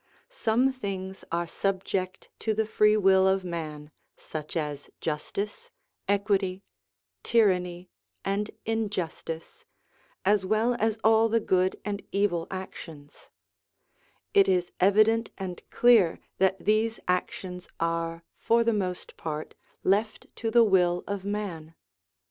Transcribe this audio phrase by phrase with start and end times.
[0.31, 5.69] Some things are subject to the free will of man, such as justice,
[6.07, 6.63] equity,
[7.21, 7.91] tyranny,
[8.25, 9.63] and injustice,
[10.25, 13.29] as well as all the good and evil actions;
[14.33, 20.49] it is evident and clear that these actions are, for the most part, left to
[20.49, 21.75] the will of man.